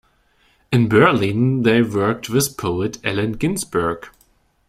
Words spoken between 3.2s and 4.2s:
Ginsberg.